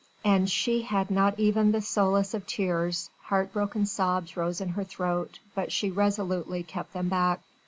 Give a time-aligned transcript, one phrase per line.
[0.25, 4.83] And she had not even the solace of tears heart broken sobs rose in her
[4.83, 7.41] throat, but she resolutely kept them back.